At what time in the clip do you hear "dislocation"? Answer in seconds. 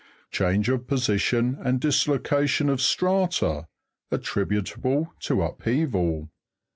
1.79-2.69